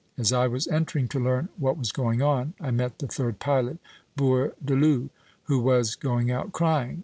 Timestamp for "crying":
6.53-6.99